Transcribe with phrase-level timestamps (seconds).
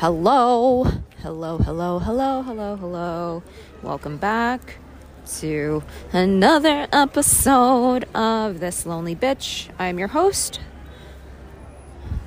[0.00, 0.84] Hello,
[1.18, 3.42] hello, hello, hello, hello, hello.
[3.82, 4.78] Welcome back
[5.40, 9.68] to another episode of This Lonely Bitch.
[9.78, 10.58] I'm your host,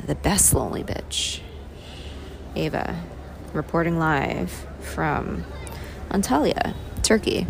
[0.05, 1.39] the best lonely bitch,
[2.55, 2.95] Ava,
[3.53, 5.43] reporting live from
[6.09, 7.47] Antalya, Turkey.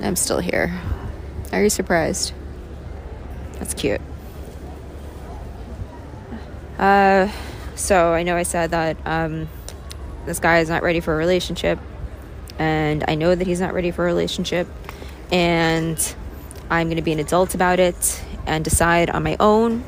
[0.00, 0.80] I'm still here.
[1.52, 2.32] Are you surprised?
[3.58, 4.00] That's cute.
[6.78, 7.30] Uh,
[7.74, 9.48] so I know I said that um,
[10.24, 11.78] this guy is not ready for a relationship,
[12.58, 14.68] and I know that he's not ready for a relationship,
[15.30, 16.14] and
[16.70, 19.84] I'm going to be an adult about it and decide on my own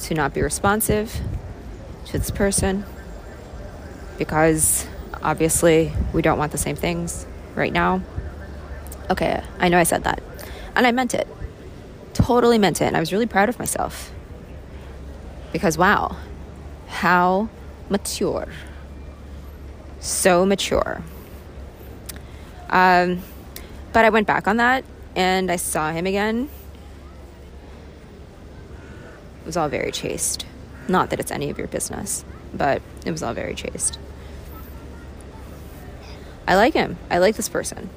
[0.00, 1.20] to not be responsive
[2.06, 2.84] to this person
[4.18, 4.86] because
[5.22, 8.02] obviously we don't want the same things right now.
[9.10, 10.22] Okay, I know I said that.
[10.74, 11.26] And I meant it.
[12.12, 12.84] Totally meant it.
[12.84, 14.12] And I was really proud of myself.
[15.52, 16.16] Because wow,
[16.88, 17.48] how
[17.88, 18.48] mature.
[20.00, 21.02] So mature.
[22.70, 23.22] Um,
[23.92, 24.84] but I went back on that
[25.16, 26.48] and I saw him again.
[29.40, 30.44] It was all very chaste.
[30.86, 33.98] Not that it's any of your business, but it was all very chaste.
[36.46, 36.98] I like him.
[37.10, 37.90] I like this person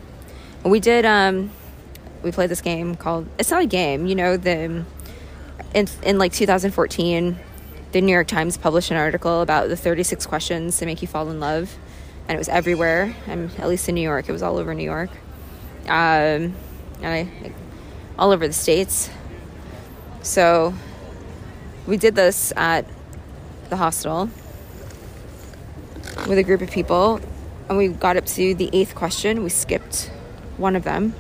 [0.64, 1.52] we did um
[2.24, 4.84] we played this game called it's not a game you know the
[5.74, 7.38] in in like 2014
[7.92, 11.30] the new york times published an article about the 36 questions to make you fall
[11.30, 11.78] in love
[12.28, 13.14] and it was everywhere.
[13.28, 15.10] At least in new york it was all over new york.
[15.88, 16.56] Um
[17.02, 17.54] and i like,
[18.18, 19.10] all over the states.
[20.22, 20.74] So
[21.88, 22.86] we did this at
[23.70, 24.30] the hostel
[26.28, 27.20] with a group of people
[27.68, 29.44] and we got up to the eighth question.
[29.44, 30.12] We skipped
[30.58, 31.14] one of them.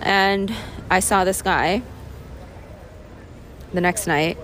[0.00, 0.52] And
[0.90, 1.82] I saw this guy
[3.72, 4.38] the next night,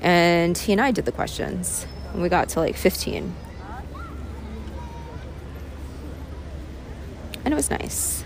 [0.00, 1.86] and he and I did the questions.
[2.12, 3.34] And we got to like 15.
[7.44, 8.24] And it was nice.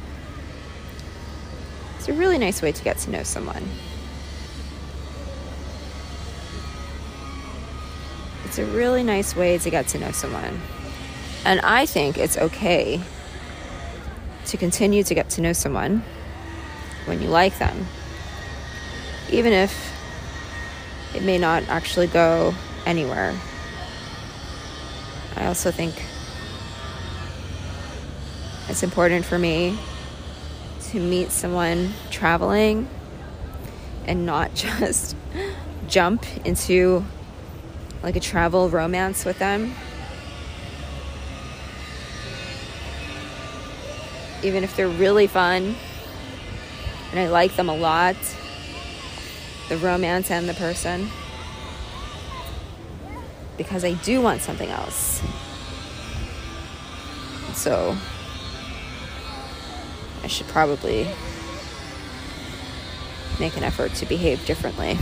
[1.97, 3.62] It's a really nice way to get to know someone.
[8.45, 10.61] It's a really nice way to get to know someone.
[11.45, 13.01] And I think it's okay
[14.47, 16.05] to continue to get to know someone
[17.06, 17.87] when you like them,
[19.31, 19.96] even if
[21.16, 22.54] it may not actually go
[22.84, 23.34] anywhere.
[25.34, 25.94] I also think
[28.69, 29.78] it's important for me
[30.91, 32.88] to meet someone traveling
[34.06, 35.16] and not just
[35.88, 37.04] jump into
[38.03, 39.75] like a travel romance with them
[44.43, 45.75] even if they're really fun
[47.10, 48.16] and I like them a lot,
[49.69, 51.10] the romance and the person,
[53.56, 55.22] because I do want something else.
[57.54, 57.97] So
[60.22, 61.09] I should probably
[63.41, 64.99] make an effort to behave differently.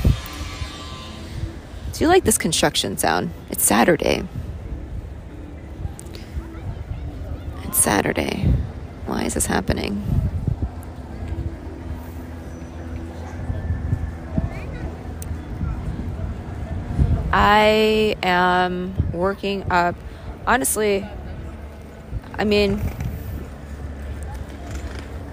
[1.92, 3.31] Do you like this construction sound?
[3.50, 4.26] It's Saturday.
[7.64, 8.52] It's Saturday.
[9.06, 10.24] Why is this happening?
[17.37, 19.97] I am working up.
[20.47, 21.05] Honestly,
[22.34, 22.81] I mean,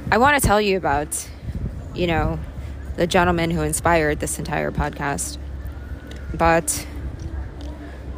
[0.10, 1.30] I want to tell you about,
[1.94, 2.40] you know,
[2.96, 5.38] the gentleman who inspired this entire podcast.
[6.34, 6.88] But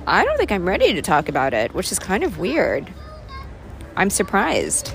[0.08, 2.90] I don't think I'm ready to talk about it, which is kind of weird.
[3.98, 4.94] I'm surprised.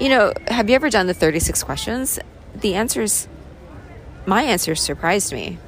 [0.00, 2.18] You know, have you ever done the 36 questions?
[2.52, 3.28] The answers,
[4.26, 5.58] my answers surprised me.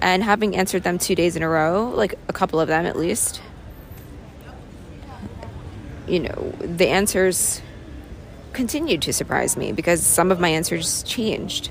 [0.00, 2.96] And having answered them two days in a row, like a couple of them at
[2.96, 3.40] least,
[6.06, 7.60] you know, the answers
[8.52, 11.70] continued to surprise me because some of my answers changed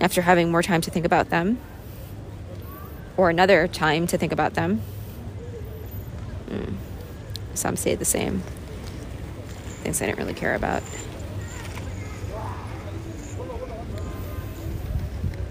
[0.00, 1.58] after having more time to think about them
[3.16, 4.80] or another time to think about them.
[6.48, 6.74] Mm.
[7.54, 8.42] Some say the same
[9.82, 10.82] things I didn't really care about.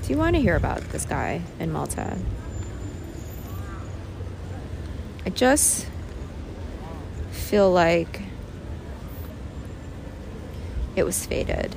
[0.09, 2.17] Do you want to hear about this guy in Malta?
[5.23, 5.85] I just
[7.29, 8.21] feel like
[10.95, 11.75] it was fated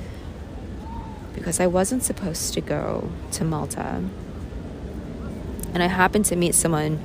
[1.35, 4.03] because I wasn't supposed to go to Malta.
[5.71, 6.99] And I happened to meet someone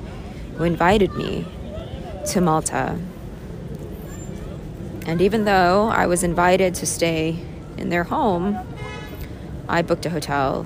[0.55, 1.45] who invited me
[2.29, 2.99] to Malta.
[5.05, 7.37] And even though I was invited to stay
[7.77, 8.57] in their home,
[9.67, 10.65] I booked a hotel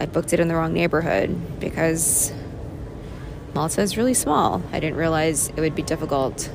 [0.00, 2.32] I booked it in the wrong neighborhood because
[3.54, 4.62] Malta is really small.
[4.72, 6.50] I didn't realize it would be difficult.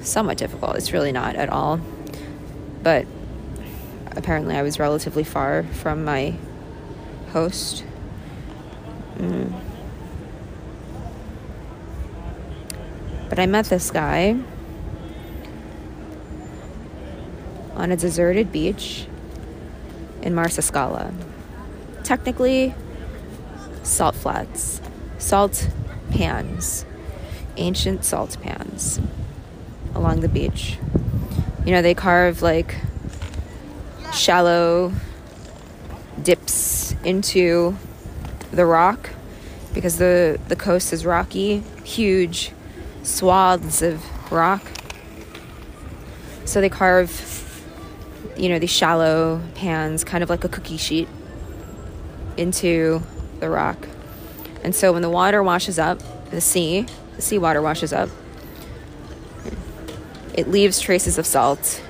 [0.00, 0.76] Somewhat difficult.
[0.76, 1.78] It's really not at all.
[2.82, 3.04] But
[4.12, 6.36] apparently, I was relatively far from my
[7.32, 7.84] host.
[9.18, 9.52] Mm.
[13.28, 14.38] But I met this guy
[17.74, 19.06] on a deserted beach
[20.22, 21.12] in Marsaskala.
[22.06, 22.72] Technically,
[23.82, 24.80] salt flats,
[25.18, 25.68] salt
[26.12, 26.86] pans,
[27.56, 29.00] ancient salt pans
[29.92, 30.78] along the beach.
[31.64, 32.76] You know, they carve like
[34.14, 34.92] shallow
[36.22, 37.76] dips into
[38.52, 39.10] the rock
[39.74, 42.52] because the, the coast is rocky, huge
[43.02, 44.00] swaths of
[44.30, 44.62] rock.
[46.44, 47.10] So they carve
[48.36, 51.08] you know, these shallow pans, kind of like a cookie sheet,
[52.36, 53.02] into
[53.40, 53.88] the rock.
[54.64, 56.00] And so when the water washes up,
[56.30, 56.86] the sea,
[57.16, 58.08] the seawater washes up,
[60.34, 61.82] it leaves traces of salt.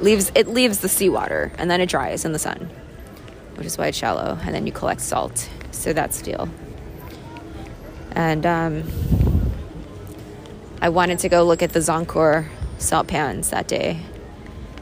[0.00, 2.70] Leaves it leaves the seawater and then it dries in the sun,
[3.56, 4.38] which is why it's shallow.
[4.42, 5.48] And then you collect salt.
[5.72, 6.48] So that's deal.
[8.12, 8.84] And um,
[10.80, 14.00] I wanted to go look at the Żonqor salt pans that day.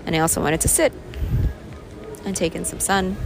[0.05, 0.93] And I also wanted to sit
[2.27, 3.17] and take in some sun,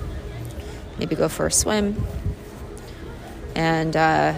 [0.99, 2.07] maybe go for a swim.
[3.57, 4.35] And uh,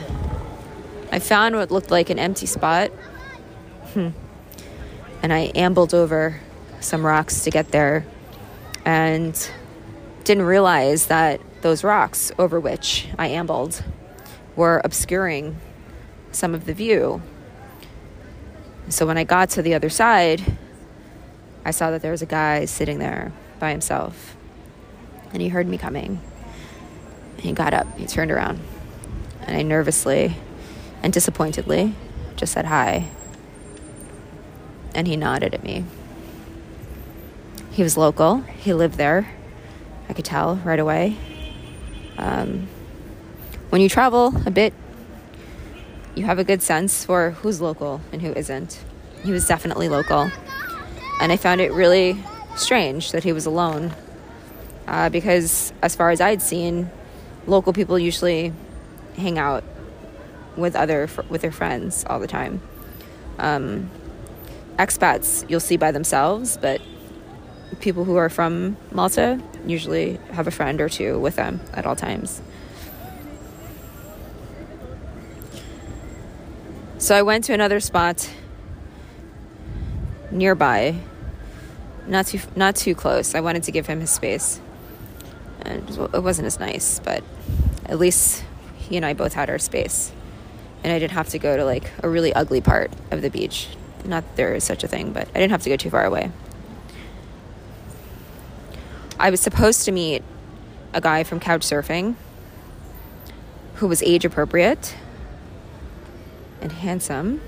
[1.11, 2.91] I found what looked like an empty spot.
[3.93, 4.09] Hmm.
[5.23, 6.41] And I ambled over
[6.81, 8.07] some rocks to get there
[8.87, 9.51] and
[10.25, 13.85] didn't realize that those rocks over which I ambled
[14.57, 15.61] were obscuring
[16.33, 17.21] some of the view
[18.89, 20.43] so when I got to the other side,
[21.65, 24.37] I saw that there was a guy sitting there by himself.
[25.33, 26.21] And he heard me coming.
[27.39, 28.61] He got up, he turned around.
[29.43, 30.37] And I nervously
[31.03, 31.95] and disappointedly
[32.37, 33.09] just said hi.
[34.95, 35.85] And he nodded at me.
[37.71, 39.29] He was local, he lived there.
[40.09, 41.17] I could tell right away.
[42.19, 42.69] Um,
[43.71, 44.75] when you travel a bit
[46.15, 48.85] you have a good sense for who's local and who isn't.
[49.25, 50.31] He was definitely local.
[51.21, 52.23] And I found it really
[52.57, 53.95] strange that he was alone
[54.93, 56.91] uh, because, as far as I'd seen,
[57.47, 58.53] local people usually
[59.17, 59.65] hang out
[60.57, 62.61] with other with their friends all the time.
[63.39, 63.91] Um,
[64.79, 66.81] expats you'll see by themselves, but
[67.81, 71.97] people who are from Malta usually have a friend or two with them at all
[71.97, 72.43] times.
[76.99, 78.31] So I went to another spot
[80.31, 80.97] nearby,
[82.07, 83.35] not too not too close.
[83.35, 84.61] I wanted to give him his space,
[85.65, 87.23] and it wasn't as nice, but
[87.87, 88.45] at least
[88.77, 90.13] he and I both had our space,
[90.83, 93.69] and I didn't have to go to like a really ugly part of the beach.
[94.05, 96.05] Not that there is such a thing, but I didn't have to go too far
[96.05, 96.31] away.
[99.19, 100.25] I was supposed to meet
[100.93, 102.17] a guy from couch surfing
[103.77, 104.97] who was age appropriate
[106.61, 107.41] and handsome.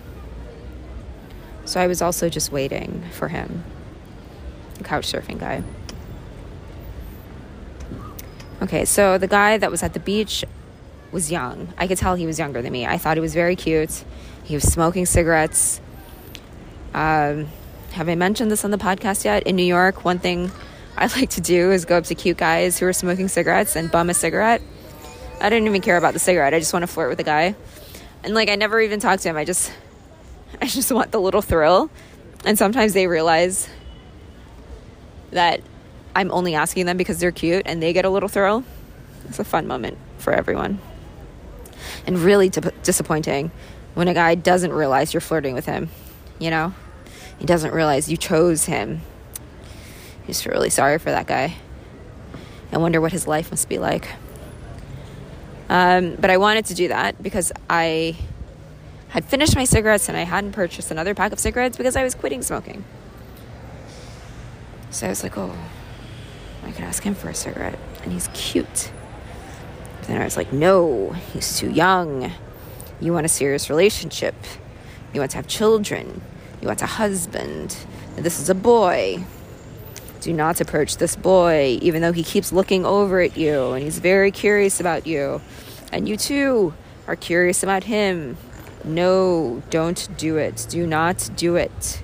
[1.64, 3.64] So I was also just waiting for him,
[4.78, 5.62] the couch surfing guy.
[8.64, 10.44] Okay, so the guy that was at the beach
[11.12, 11.72] was young.
[11.78, 12.86] I could tell he was younger than me.
[12.86, 14.04] I thought he was very cute.
[14.42, 15.80] He was smoking cigarettes.
[16.92, 17.48] Um,
[17.92, 19.44] have I mentioned this on the podcast yet?
[19.44, 20.50] In New York, one thing
[20.96, 23.90] I like to do is go up to cute guys who are smoking cigarettes and
[23.90, 24.62] bum a cigarette.
[25.40, 26.54] I didn't even care about the cigarette.
[26.54, 27.54] I just want to flirt with the guy
[28.24, 29.36] and like I never even talk to him.
[29.36, 29.70] I just
[30.60, 31.90] I just want the little thrill.
[32.44, 33.68] And sometimes they realize
[35.30, 35.60] that
[36.16, 38.64] I'm only asking them because they're cute and they get a little thrill.
[39.28, 40.80] It's a fun moment for everyone.
[42.06, 42.50] And really
[42.82, 43.50] disappointing
[43.94, 45.88] when a guy doesn't realize you're flirting with him,
[46.38, 46.74] you know?
[47.38, 49.00] He doesn't realize you chose him.
[50.22, 51.56] I just really sorry for that guy.
[52.72, 54.08] I wonder what his life must be like.
[55.68, 58.16] Um, but I wanted to do that because I
[59.08, 62.14] had finished my cigarettes and I hadn't purchased another pack of cigarettes because I was
[62.14, 62.84] quitting smoking.
[64.90, 65.56] So I was like, oh,
[66.64, 67.78] I could ask him for a cigarette.
[68.02, 68.90] And he's cute.
[69.98, 72.32] But then I was like, no, he's too young.
[73.00, 74.34] You want a serious relationship.
[75.12, 76.20] You want to have children.
[76.60, 77.76] You want a husband.
[78.16, 79.24] This is a boy.
[80.20, 83.98] Do not approach this boy, even though he keeps looking over at you and he's
[83.98, 85.42] very curious about you.
[85.92, 86.72] And you too
[87.06, 88.38] are curious about him.
[88.84, 90.66] No, don't do it.
[90.70, 92.02] Do not do it.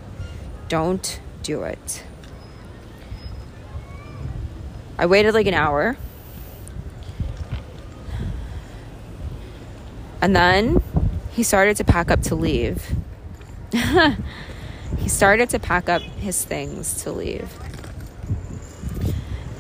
[0.69, 2.05] Don't do it.
[5.01, 5.97] I waited like an hour.
[10.21, 10.83] And then
[11.31, 12.87] he started to pack up to leave.
[14.99, 17.51] he started to pack up his things to leave.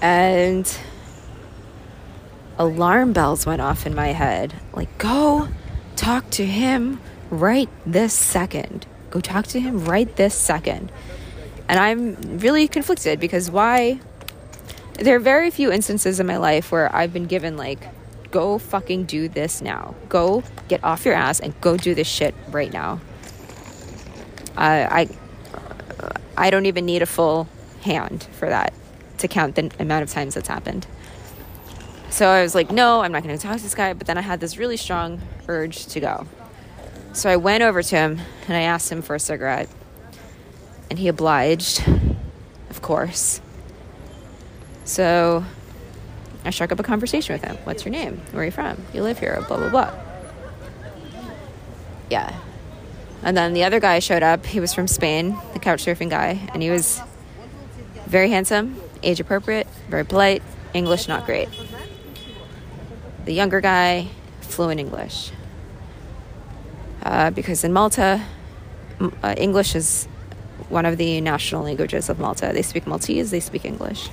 [0.02, 0.70] And
[2.58, 4.52] alarm bells went off in my head.
[4.74, 5.48] Like, go
[5.96, 8.84] talk to him right this second.
[9.08, 10.92] Go talk to him right this second.
[11.66, 14.00] And I'm really conflicted because why?
[14.94, 17.88] There are very few instances in my life where I've been given, like,
[18.30, 19.94] go fucking do this now.
[20.08, 23.00] Go get off your ass and go do this shit right now.
[24.56, 25.08] Uh, I,
[26.36, 27.48] I don't even need a full
[27.82, 28.74] hand for that
[29.18, 30.86] to count the amount of times that's happened.
[32.10, 33.92] So I was like, no, I'm not going to talk to this guy.
[33.92, 36.26] But then I had this really strong urge to go.
[37.12, 39.68] So I went over to him and I asked him for a cigarette.
[40.90, 41.86] And he obliged,
[42.68, 43.40] of course.
[44.90, 45.44] So
[46.44, 47.56] I struck up a conversation with him.
[47.62, 48.20] What's your name?
[48.32, 48.76] Where are you from?
[48.92, 49.94] You live here, blah, blah, blah.
[52.10, 52.36] Yeah.
[53.22, 54.44] And then the other guy showed up.
[54.46, 56.40] He was from Spain, the couch surfing guy.
[56.52, 57.00] And he was
[58.06, 60.42] very handsome, age appropriate, very polite,
[60.74, 61.48] English not great.
[63.26, 64.08] The younger guy,
[64.40, 65.30] fluent English
[67.04, 68.20] uh, because in Malta,
[69.22, 70.06] uh, English is
[70.68, 72.50] one of the national languages of Malta.
[72.52, 74.10] They speak Maltese, they speak English.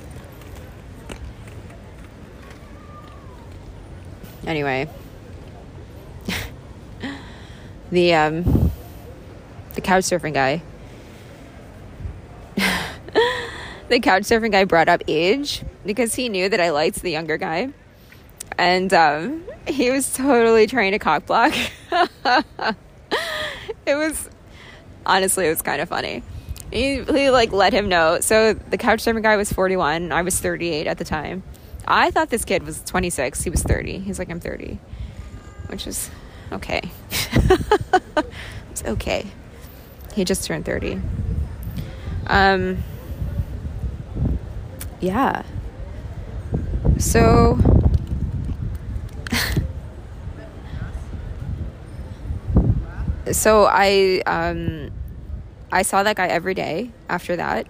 [4.48, 4.88] Anyway,
[7.92, 8.72] the um,
[9.74, 10.62] the couch surfing guy.
[13.88, 17.36] the couch surfing guy brought up age because he knew that I liked the younger
[17.36, 17.68] guy
[18.58, 21.54] and um, he was totally trying to cock block.
[23.86, 24.28] it was
[25.06, 26.22] honestly, it was kind of funny.
[26.72, 28.20] He, he like let him know.
[28.20, 30.10] So the couch surfing guy was 41.
[30.10, 31.42] I was 38 at the time.
[31.90, 33.42] I thought this kid was 26.
[33.42, 34.00] He was 30.
[34.00, 34.78] He's like, I'm 30,
[35.68, 36.10] which is
[36.52, 36.82] okay.
[38.70, 39.26] it's okay.
[40.14, 41.00] He just turned 30.
[42.26, 42.84] Um,
[45.00, 45.44] yeah.
[46.98, 47.58] So
[53.32, 54.90] so I um,
[55.72, 57.66] I saw that guy every day after that,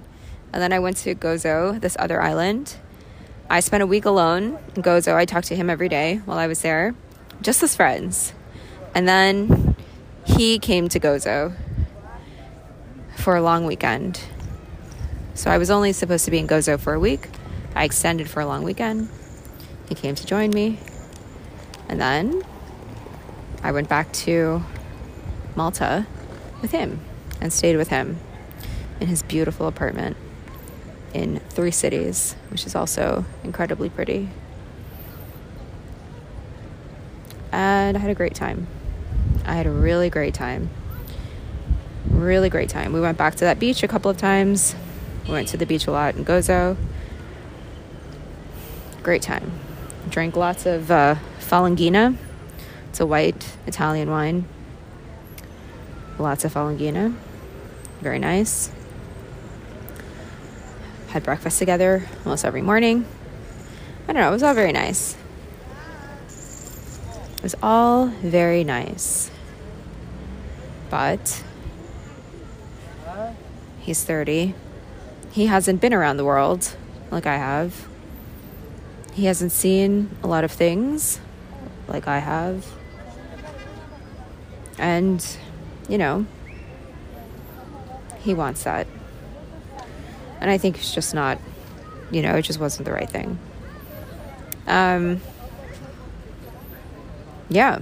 [0.53, 2.77] and then I went to Gozo, this other island.
[3.51, 5.15] I spent a week alone in Gozo.
[5.15, 6.95] I talked to him every day while I was there,
[7.41, 8.35] just as friends.
[8.95, 9.75] And then
[10.25, 11.57] he came to Gozo
[13.17, 14.21] for a long weekend.
[15.33, 17.29] So I was only supposed to be in Gozo for a week.
[17.75, 19.09] I extended for a long weekend.
[19.89, 20.79] He came to join me.
[21.89, 22.43] And then
[23.63, 24.63] I went back to
[25.57, 26.07] Malta
[26.61, 27.01] with him
[27.41, 28.19] and stayed with him
[29.01, 30.19] in his beautiful apartment
[31.15, 34.29] in three cities, which is also incredibly pretty.
[37.53, 38.67] And I had a great time.
[39.45, 40.71] I had a really great time.
[42.07, 42.93] Really great time.
[42.93, 44.75] We went back to that beach a couple of times.
[45.27, 46.77] We went to the beach a lot in Gozo.
[49.03, 49.53] Great time.
[50.11, 52.17] Drank lots of uh, Falanghina.
[52.91, 54.47] It's a white Italian wine.
[56.19, 57.15] Lots of Falanghina.
[58.01, 58.71] Very nice.
[61.09, 63.07] Had breakfast together almost every morning.
[64.07, 65.17] I don't know, it was all very nice.
[67.37, 69.31] It was all very nice.
[70.91, 71.43] But
[73.81, 74.55] he's 30.
[75.31, 76.77] He hasn't been around the world
[77.11, 77.87] like I have.
[79.13, 81.21] He hasn't seen a lot of things
[81.87, 82.67] like I have.
[84.79, 85.27] And,
[85.89, 86.27] you know,
[88.21, 88.87] he wants that.
[90.41, 91.39] And I think it's just not,
[92.11, 93.39] you know, it just wasn't the right thing.
[94.67, 95.21] Um,
[97.49, 97.81] yeah.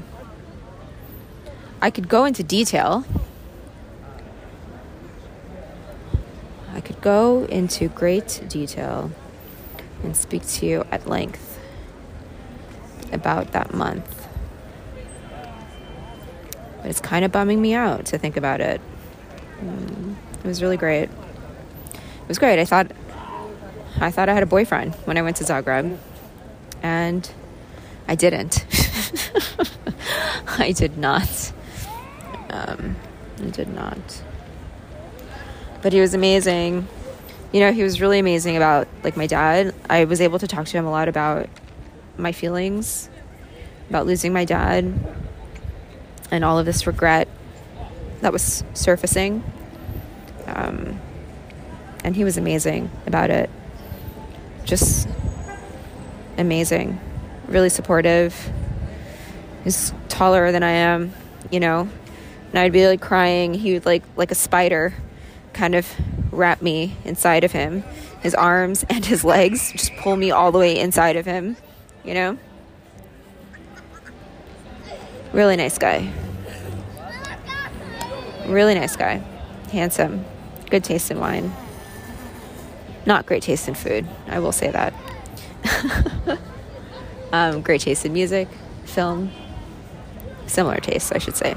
[1.82, 3.04] I could go into detail.
[6.72, 9.10] I could go into great detail
[10.02, 11.58] and speak to you at length
[13.12, 14.28] about that month.
[16.78, 18.80] But it's kind of bumming me out to think about it.
[19.60, 21.08] Mm, it was really great.
[22.26, 22.58] It was great.
[22.58, 22.90] I thought
[23.98, 25.96] I thought I had a boyfriend when I went to Zagreb,
[26.82, 27.30] and
[28.08, 28.66] I didn't.
[30.58, 31.52] I did not.
[32.50, 32.96] Um,
[33.42, 34.22] I did not.
[35.82, 36.88] But he was amazing
[37.52, 39.74] you know, he was really amazing about like my dad.
[39.88, 41.48] I was able to talk to him a lot about
[42.18, 43.08] my feelings
[43.88, 44.92] about losing my dad
[46.30, 47.28] and all of this regret
[48.20, 49.44] that was surfacing.
[50.46, 51.00] Um,
[52.06, 53.50] and he was amazing about it.
[54.64, 55.08] Just
[56.38, 57.00] amazing,
[57.48, 58.32] really supportive.
[59.64, 61.12] He's taller than I am,
[61.50, 61.88] you know,
[62.50, 63.54] and I'd be like crying.
[63.54, 64.94] He would like like a spider,
[65.52, 65.92] kind of
[66.30, 67.82] wrap me inside of him.
[68.22, 71.56] His arms and his legs just pull me all the way inside of him,
[72.04, 72.38] you know.
[75.32, 76.08] Really nice guy.
[78.46, 79.24] Really nice guy.
[79.72, 80.24] Handsome.
[80.70, 81.52] Good taste in wine.
[83.06, 84.92] Not great taste in food, I will say that.
[87.32, 88.48] um, great taste in music,
[88.84, 89.30] film.
[90.48, 91.54] Similar tastes, I should say.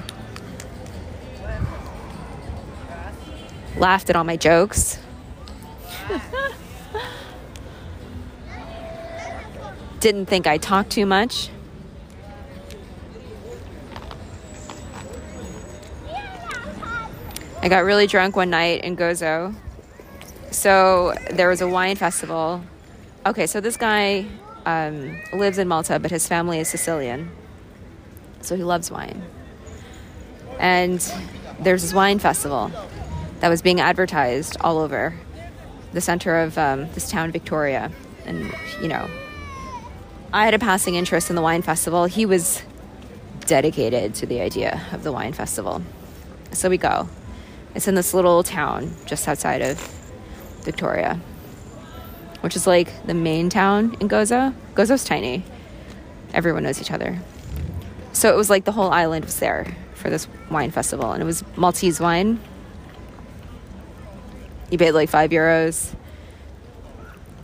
[3.77, 4.99] Laughed at all my jokes.
[9.99, 11.49] Didn't think I talked too much.
[17.61, 19.55] I got really drunk one night in Gozo.
[20.59, 22.61] So there was a wine festival.
[23.25, 24.25] Okay, so this guy
[24.65, 27.31] um, lives in Malta, but his family is Sicilian.
[28.41, 29.23] So he loves wine.
[30.59, 30.99] And
[31.61, 32.73] there's this wine festival
[33.39, 35.17] that was being advertised all over
[35.93, 37.89] the center of um, this town, Victoria.
[38.25, 39.09] And, you know,
[40.33, 42.03] I had a passing interest in the wine festival.
[42.03, 42.63] He was
[43.45, 45.81] dedicated to the idea of the wine festival.
[46.51, 47.07] So we go.
[47.75, 49.98] It's in this little town just outside of
[50.63, 51.19] Victoria,
[52.41, 54.53] which is like the main town in Gozo.
[54.73, 55.43] Gozo's tiny.
[56.33, 57.19] Everyone knows each other.
[58.13, 61.25] So it was like the whole island was there for this wine festival, and it
[61.25, 62.39] was Maltese wine.
[64.71, 65.93] You paid like five euros.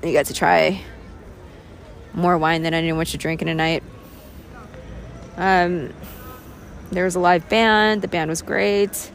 [0.02, 0.82] And you got to try
[2.14, 3.84] more wine than anyone to drink in a night.
[5.38, 5.94] Um,
[6.92, 8.02] there was a live band.
[8.02, 9.12] The band was great.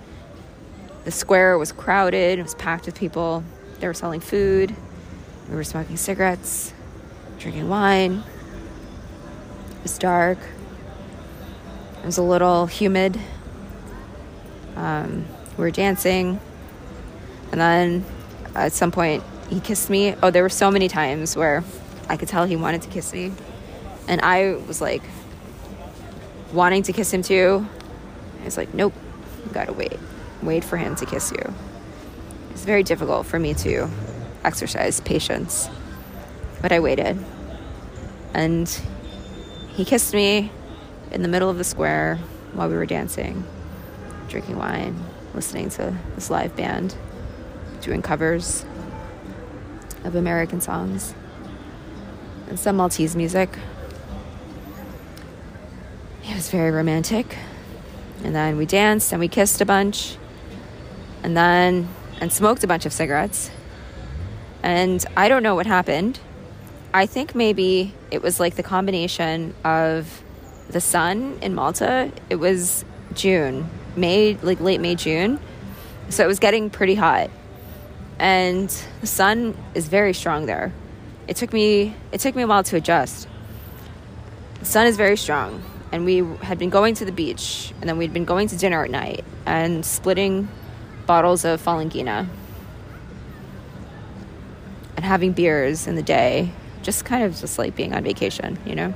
[1.04, 3.42] The square was crowded, it was packed with people.
[3.80, 4.74] They were selling food,
[5.48, 6.72] we were smoking cigarettes,
[7.38, 8.22] drinking wine.
[9.70, 10.38] It was dark,
[12.02, 13.18] it was a little humid.
[14.76, 15.26] Um,
[15.56, 16.38] we were dancing,
[17.50, 18.04] and then
[18.54, 20.14] at some point, he kissed me.
[20.22, 21.64] Oh, there were so many times where
[22.08, 23.32] I could tell he wanted to kiss me,
[24.06, 25.02] and I was like
[26.52, 27.66] wanting to kiss him too.
[28.42, 28.94] I was like, nope,
[29.52, 29.98] gotta wait
[30.42, 31.54] wait for him to kiss you.
[32.50, 33.88] It's very difficult for me to
[34.44, 35.68] exercise patience.
[36.60, 37.18] But I waited.
[38.34, 38.68] And
[39.70, 40.52] he kissed me
[41.10, 42.18] in the middle of the square
[42.52, 43.44] while we were dancing,
[44.28, 45.02] drinking wine,
[45.34, 46.94] listening to this live band,
[47.80, 48.64] doing covers
[50.04, 51.14] of American songs
[52.48, 53.50] and some Maltese music.
[56.24, 57.36] It was very romantic.
[58.22, 60.16] And then we danced and we kissed a bunch
[61.22, 61.88] and then
[62.20, 63.50] and smoked a bunch of cigarettes.
[64.62, 66.20] And I don't know what happened.
[66.92, 70.22] I think maybe it was like the combination of
[70.68, 72.12] the sun in Malta.
[72.28, 75.40] It was June, May, like late May, June.
[76.08, 77.30] So it was getting pretty hot.
[78.18, 78.68] And
[79.00, 80.72] the sun is very strong there.
[81.26, 83.28] It took me it took me a while to adjust.
[84.58, 85.62] The sun is very strong.
[85.92, 88.84] And we had been going to the beach and then we'd been going to dinner
[88.84, 90.48] at night and splitting
[91.10, 92.24] bottles of Falanghina
[94.94, 98.76] and having beers in the day, just kind of just like being on vacation, you
[98.76, 98.94] know?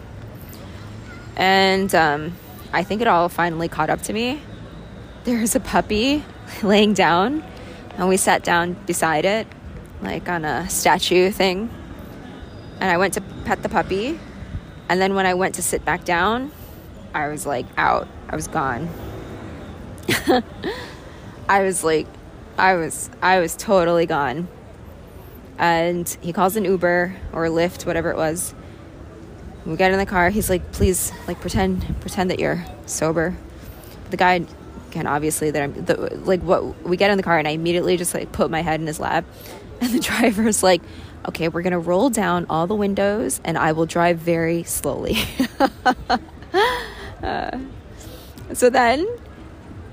[1.35, 2.33] And um,
[2.73, 4.41] I think it all finally caught up to me.
[5.25, 6.25] There's a puppy
[6.63, 7.43] laying down,
[7.97, 9.49] and we sat down beside it,
[10.01, 11.69] like on a statue thing.
[12.79, 14.21] And I went to pet the puppy,
[14.89, 16.53] and then when I went to sit back down,
[17.13, 18.07] I was like out.
[18.29, 18.89] I was gone.
[21.49, 22.07] I was like,
[22.59, 24.49] I was, I was totally gone.
[25.59, 28.55] And he calls an Uber or Lyft, whatever it was.
[29.65, 30.31] We get in the car.
[30.31, 33.37] He's like, please, like, pretend, pretend that you're sober.
[34.11, 34.47] The guy
[34.95, 37.97] can obviously that I'm the, like what we get in the car and I immediately
[37.97, 39.25] just like put my head in his lap,
[39.81, 40.81] and the driver's like,
[41.29, 45.19] okay, we're gonna roll down all the windows and I will drive very slowly.
[47.23, 47.59] uh,
[48.53, 49.07] so then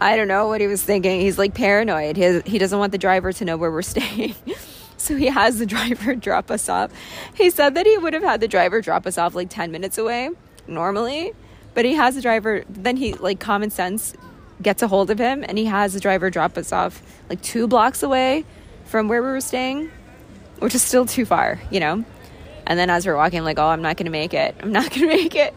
[0.02, 1.22] I don't know what he was thinking.
[1.22, 2.18] He's like paranoid.
[2.18, 4.34] He, he doesn't want the driver to know where we're staying.
[4.98, 6.92] so he has the driver drop us off.
[7.36, 10.00] He said that he would have had the driver drop us off like 10 minutes
[10.00, 10.32] away
[10.68, 11.34] normally,
[11.76, 14.16] but he has the driver, then he, like, common sense
[14.62, 17.68] gets a hold of him and he has the driver drop us off like two
[17.68, 18.46] blocks away
[18.86, 19.92] from where we were staying,
[20.60, 22.04] which is still too far, you know?
[22.66, 24.56] And then as we're walking, I'm like, oh, I'm not going to make it.
[24.62, 25.54] I'm not going to make it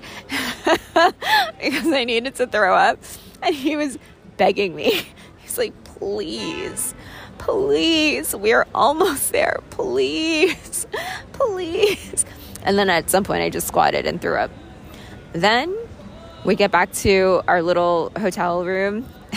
[1.63, 2.99] because I needed to throw up.
[3.43, 3.99] And he was
[4.37, 5.03] begging me.
[5.39, 6.95] He's like, please,
[7.39, 9.61] please, we're almost there.
[9.71, 10.87] Please,
[11.33, 12.25] please.
[12.65, 14.51] And then at some point, I just squatted and threw up.
[15.33, 15.77] Then
[16.45, 19.09] we get back to our little hotel room.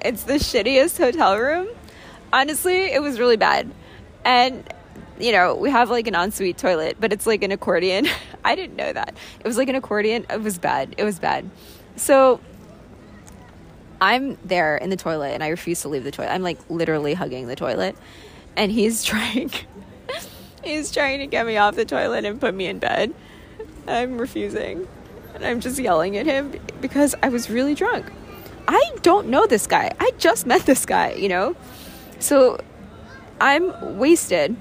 [0.00, 1.68] it's the shittiest hotel room.
[2.32, 3.70] Honestly, it was really bad.
[4.24, 4.64] And,
[5.18, 8.06] you know, we have like an ensuite toilet, but it's like an accordion.
[8.44, 9.16] I didn't know that.
[9.40, 10.26] It was like an accordion.
[10.30, 10.94] It was bad.
[10.96, 11.50] It was bad.
[11.96, 12.40] So
[14.02, 16.32] I'm there in the toilet and I refuse to leave the toilet.
[16.32, 17.96] I'm like literally hugging the toilet.
[18.56, 19.52] And he's trying
[20.64, 23.14] he's trying to get me off the toilet and put me in bed.
[23.86, 24.88] I'm refusing.
[25.34, 28.06] And I'm just yelling at him because I was really drunk.
[28.66, 29.92] I don't know this guy.
[30.00, 31.54] I just met this guy, you know?
[32.18, 32.58] So
[33.40, 34.56] I'm wasted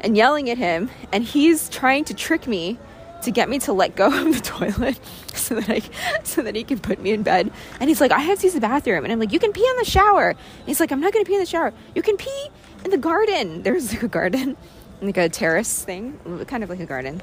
[0.00, 2.78] and yelling at him, and he's trying to trick me
[3.22, 4.98] to get me to let go of the toilet
[5.34, 7.50] so that I so that he can put me in bed.
[7.80, 9.04] And he's like, I have to use the bathroom.
[9.04, 10.30] And I'm like, you can pee in the shower.
[10.30, 11.72] And he's like, I'm not gonna pee in the shower.
[11.94, 12.48] You can pee
[12.84, 13.62] in the garden.
[13.68, 14.56] There's like a garden,
[15.00, 17.22] like a terrace thing, kind of like a garden.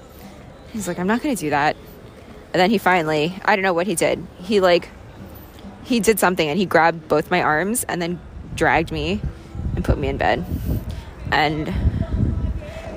[0.71, 1.75] He's like, I'm not gonna do that.
[2.53, 4.25] And then he finally, I don't know what he did.
[4.39, 4.89] He like
[5.84, 8.19] he did something and he grabbed both my arms and then
[8.55, 9.21] dragged me
[9.75, 10.45] and put me in bed.
[11.31, 11.73] And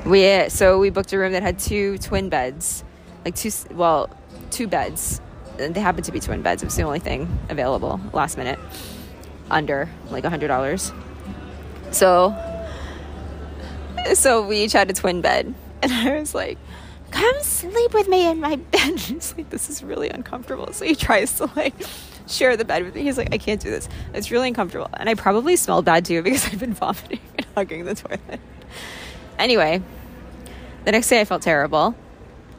[0.07, 2.85] we so we booked a room that had two twin beds,
[3.29, 4.09] like two well,
[4.51, 5.21] two beds.
[5.59, 6.63] They happened to be twin beds.
[6.63, 8.59] It was the only thing available last minute,
[9.51, 10.93] under like a hundred dollars.
[11.91, 12.35] So,
[14.15, 16.57] so we each had a twin bed, and I was like,
[17.11, 20.95] "Come sleep with me in my bed." He's like, "This is really uncomfortable." So he
[20.95, 21.75] tries to like
[22.27, 23.03] share the bed with me.
[23.03, 23.89] He's like, I can't do this.
[24.13, 24.91] It's really uncomfortable.
[24.93, 28.41] And I probably smelled bad too because I've been vomiting and hugging the toilet.
[29.39, 29.83] Anyway,
[30.85, 31.95] the next day I felt terrible.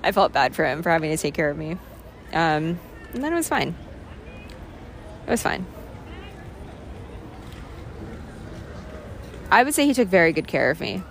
[0.04, 1.72] I felt bad for him for having to take care of me.
[2.34, 2.80] Um,
[3.14, 3.76] and then it was fine.
[5.28, 5.66] It was fine.
[9.52, 11.02] I would say he took very good care of me.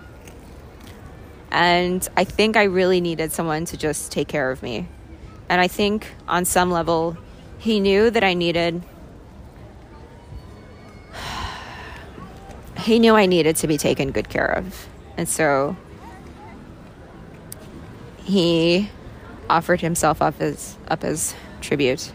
[1.51, 4.87] And I think I really needed someone to just take care of me.
[5.49, 7.17] And I think on some level,
[7.57, 8.81] he knew that I needed
[12.79, 14.87] he knew I needed to be taken good care of.
[15.17, 15.75] And so
[18.29, 18.89] he
[19.49, 22.11] offered himself up as up as tribute.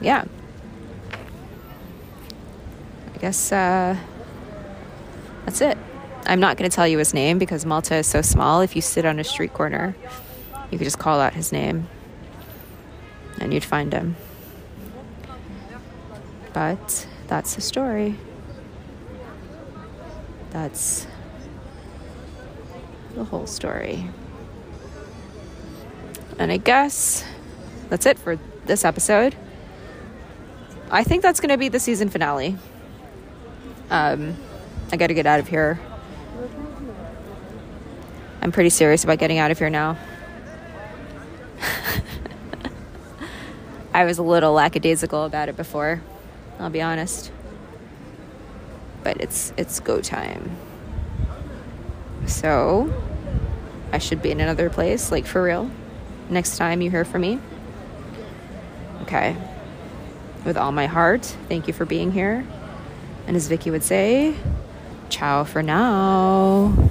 [0.00, 0.24] Yeah.
[3.14, 3.96] I guess uh,
[5.46, 5.78] that's it.
[6.26, 8.60] I'm not going to tell you his name because Malta is so small.
[8.60, 9.96] If you sit on a street corner,
[10.70, 11.88] you could just call out his name
[13.40, 14.16] and you'd find him.
[16.52, 18.16] But that's the story.
[20.50, 21.06] That's
[23.14, 24.08] the whole story.
[26.38, 27.24] And I guess
[27.88, 29.36] that's it for this episode.
[30.90, 32.56] I think that's going to be the season finale.
[33.90, 34.36] Um,
[34.90, 35.80] I got to get out of here.
[38.40, 39.96] I'm pretty serious about getting out of here now.
[43.94, 46.02] I was a little lackadaisical about it before,
[46.58, 47.30] I'll be honest.
[49.04, 50.56] But it's it's go time.
[52.26, 52.92] So,
[53.92, 55.70] I should be in another place, like for real.
[56.28, 57.38] Next time you hear from me.
[59.02, 59.36] Okay.
[60.44, 62.46] With all my heart, thank you for being here.
[63.26, 64.34] And as Vicky would say,
[65.08, 66.90] ciao for now.